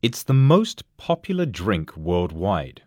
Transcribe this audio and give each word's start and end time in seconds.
It's 0.00 0.22
the 0.22 0.32
most 0.32 0.84
popular 0.96 1.44
drink 1.44 1.96
worldwide. 1.96 2.82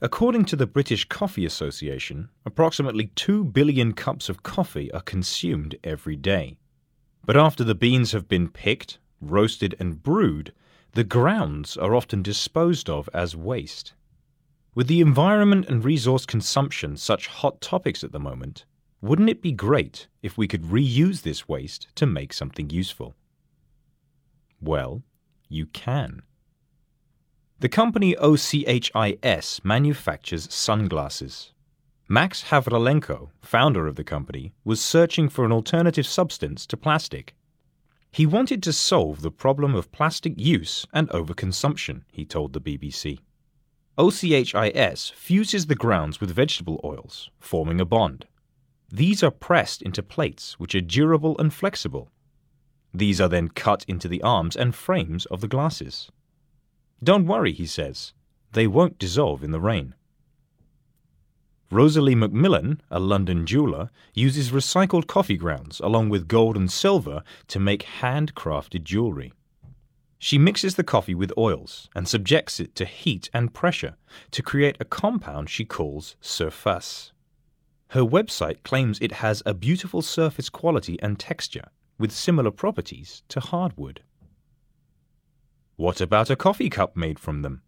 According 0.00 0.46
to 0.46 0.56
the 0.56 0.66
British 0.66 1.04
Coffee 1.04 1.44
Association, 1.44 2.30
approximately 2.46 3.08
2 3.16 3.44
billion 3.44 3.92
cups 3.92 4.30
of 4.30 4.42
coffee 4.42 4.90
are 4.92 5.02
consumed 5.02 5.76
every 5.84 6.16
day. 6.16 6.56
But 7.26 7.36
after 7.36 7.64
the 7.64 7.74
beans 7.74 8.12
have 8.12 8.28
been 8.28 8.48
picked, 8.48 8.98
roasted, 9.20 9.74
and 9.78 10.02
brewed, 10.02 10.54
the 10.92 11.04
grounds 11.04 11.76
are 11.76 11.94
often 11.94 12.22
disposed 12.22 12.88
of 12.88 13.10
as 13.12 13.36
waste. 13.36 13.92
With 14.74 14.86
the 14.86 15.02
environment 15.02 15.66
and 15.68 15.84
resource 15.84 16.24
consumption 16.24 16.96
such 16.96 17.26
hot 17.26 17.60
topics 17.60 18.02
at 18.02 18.12
the 18.12 18.18
moment, 18.18 18.64
wouldn't 19.02 19.28
it 19.28 19.42
be 19.42 19.52
great 19.52 20.06
if 20.22 20.38
we 20.38 20.48
could 20.48 20.62
reuse 20.62 21.20
this 21.20 21.46
waste 21.46 21.88
to 21.96 22.06
make 22.06 22.32
something 22.32 22.70
useful? 22.70 23.14
Well, 24.62 25.02
you 25.50 25.66
can. 25.66 26.22
The 27.60 27.68
company 27.68 28.14
OCHIS 28.14 29.64
manufactures 29.64 30.46
sunglasses. 30.48 31.52
Max 32.08 32.44
Havrylenko, 32.44 33.30
founder 33.42 33.88
of 33.88 33.96
the 33.96 34.04
company, 34.04 34.52
was 34.64 34.80
searching 34.80 35.28
for 35.28 35.44
an 35.44 35.50
alternative 35.50 36.06
substance 36.06 36.66
to 36.66 36.76
plastic. 36.76 37.34
He 38.12 38.26
wanted 38.26 38.62
to 38.62 38.72
solve 38.72 39.22
the 39.22 39.32
problem 39.32 39.74
of 39.74 39.90
plastic 39.90 40.34
use 40.36 40.86
and 40.92 41.08
overconsumption, 41.08 42.02
he 42.12 42.24
told 42.24 42.52
the 42.52 42.60
BBC. 42.60 43.18
OCHIS 43.98 45.10
fuses 45.16 45.66
the 45.66 45.74
grounds 45.74 46.20
with 46.20 46.30
vegetable 46.30 46.80
oils, 46.84 47.28
forming 47.40 47.80
a 47.80 47.84
bond. 47.84 48.26
These 48.88 49.24
are 49.24 49.32
pressed 49.32 49.82
into 49.82 50.04
plates 50.04 50.60
which 50.60 50.76
are 50.76 50.80
durable 50.80 51.36
and 51.40 51.52
flexible. 51.52 52.12
These 52.94 53.20
are 53.20 53.28
then 53.28 53.48
cut 53.48 53.84
into 53.88 54.06
the 54.06 54.22
arms 54.22 54.54
and 54.54 54.76
frames 54.76 55.26
of 55.26 55.40
the 55.40 55.48
glasses. 55.48 56.08
Don't 57.02 57.26
worry, 57.26 57.52
he 57.52 57.66
says, 57.66 58.12
they 58.52 58.66
won't 58.66 58.98
dissolve 58.98 59.44
in 59.44 59.52
the 59.52 59.60
rain. 59.60 59.94
Rosalie 61.70 62.14
McMillan, 62.14 62.80
a 62.90 62.98
London 62.98 63.44
jeweller, 63.44 63.90
uses 64.14 64.50
recycled 64.50 65.06
coffee 65.06 65.36
grounds 65.36 65.80
along 65.80 66.08
with 66.08 66.26
gold 66.26 66.56
and 66.56 66.72
silver 66.72 67.22
to 67.46 67.60
make 67.60 67.84
handcrafted 68.00 68.84
jewelry. 68.84 69.32
She 70.18 70.38
mixes 70.38 70.74
the 70.74 70.82
coffee 70.82 71.14
with 71.14 71.32
oils 71.36 71.90
and 71.94 72.08
subjects 72.08 72.58
it 72.58 72.74
to 72.76 72.84
heat 72.84 73.28
and 73.32 73.54
pressure 73.54 73.96
to 74.30 74.42
create 74.42 74.76
a 74.80 74.84
compound 74.84 75.50
she 75.50 75.64
calls 75.64 76.16
Çurface. 76.22 77.12
Her 77.88 78.02
website 78.02 78.62
claims 78.64 78.98
it 79.00 79.12
has 79.12 79.42
a 79.46 79.54
beautiful 79.54 80.02
surface 80.02 80.48
quality 80.48 81.00
and 81.02 81.18
texture 81.18 81.68
with 81.98 82.12
similar 82.12 82.50
properties 82.50 83.22
to 83.28 83.40
hardwood. 83.40 84.02
What 85.78 86.00
about 86.00 86.28
a 86.28 86.34
coffee 86.34 86.70
cup 86.70 86.96
made 86.96 87.20
from 87.20 87.42
them? 87.42 87.62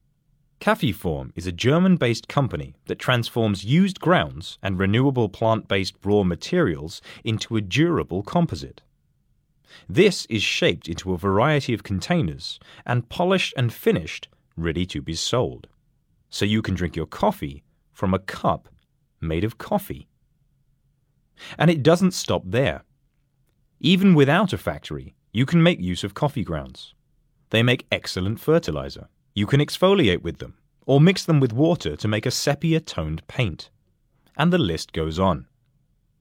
Kaffeeform 0.60 1.30
is 1.36 1.46
a 1.46 1.52
German 1.52 1.94
based 1.94 2.26
company 2.26 2.74
that 2.86 2.98
transforms 2.98 3.64
used 3.64 4.00
grounds 4.00 4.58
and 4.64 4.80
renewable 4.80 5.28
plant 5.28 5.68
based 5.68 5.94
raw 6.02 6.24
materials 6.24 7.00
into 7.22 7.54
a 7.54 7.60
durable 7.60 8.24
composite. 8.24 8.82
This 9.88 10.26
is 10.26 10.42
shaped 10.42 10.88
into 10.88 11.12
a 11.12 11.18
variety 11.18 11.72
of 11.72 11.84
containers 11.84 12.58
and 12.84 13.08
polished 13.08 13.54
and 13.56 13.72
finished, 13.72 14.26
ready 14.56 14.84
to 14.86 15.00
be 15.00 15.14
sold. 15.14 15.68
So 16.30 16.44
you 16.44 16.62
can 16.62 16.74
drink 16.74 16.96
your 16.96 17.06
coffee 17.06 17.62
from 17.92 18.12
a 18.12 18.18
cup 18.18 18.68
made 19.20 19.44
of 19.44 19.56
coffee. 19.56 20.08
And 21.56 21.70
it 21.70 21.84
doesn't 21.84 22.14
stop 22.14 22.42
there. 22.44 22.82
Even 23.78 24.14
without 24.14 24.52
a 24.52 24.58
factory, 24.58 25.14
you 25.32 25.46
can 25.46 25.62
make 25.62 25.80
use 25.80 26.02
of 26.02 26.14
coffee 26.14 26.42
grounds. 26.42 26.92
They 27.50 27.62
make 27.62 27.86
excellent 27.92 28.40
fertilizer. 28.40 29.08
You 29.34 29.46
can 29.46 29.60
exfoliate 29.60 30.22
with 30.22 30.38
them, 30.38 30.54
or 30.86 31.00
mix 31.00 31.24
them 31.24 31.40
with 31.40 31.52
water 31.52 31.96
to 31.96 32.08
make 32.08 32.26
a 32.26 32.30
sepia 32.30 32.80
toned 32.80 33.26
paint. 33.28 33.70
And 34.36 34.52
the 34.52 34.58
list 34.58 34.92
goes 34.92 35.18
on. 35.18 35.46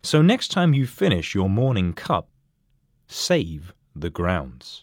So 0.03 0.21
next 0.21 0.49
time 0.49 0.73
you 0.73 0.85
finish 0.85 1.35
your 1.35 1.49
morning 1.49 1.93
cup, 1.93 2.29
save 3.07 3.73
the 3.95 4.09
grounds. 4.09 4.77